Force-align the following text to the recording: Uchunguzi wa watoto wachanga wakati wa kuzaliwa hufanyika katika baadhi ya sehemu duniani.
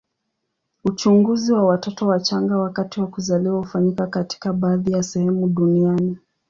Uchunguzi 0.85 1.53
wa 1.53 1.63
watoto 1.65 2.07
wachanga 2.07 2.57
wakati 2.57 3.01
wa 3.01 3.07
kuzaliwa 3.07 3.57
hufanyika 3.59 4.07
katika 4.07 4.53
baadhi 4.53 4.91
ya 4.91 5.03
sehemu 5.03 5.47
duniani. 5.47 6.17